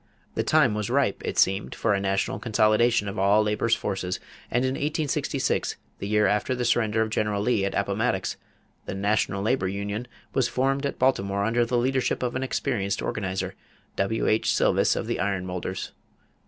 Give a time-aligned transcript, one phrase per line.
[0.33, 4.65] The time was ripe, it seemed, for a national consolidation of all labor's forces; and
[4.65, 8.35] in 1866, the year after the surrender of General Lee at Appomattox,
[8.87, 13.53] the "National Labor Union" was formed at Baltimore under the leadership of an experienced organizer,
[13.95, 14.51] W.H.
[14.55, 15.91] Sylvis of the iron molders.